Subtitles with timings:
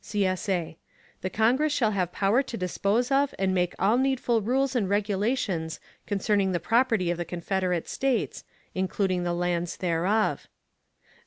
[0.03, 0.77] [CSA]
[1.21, 5.79] The Congress shall have power to dispose of and make all needful rules and regulations
[6.07, 8.43] concerning the property of the Confederate States,
[8.73, 10.47] including the lands thereof.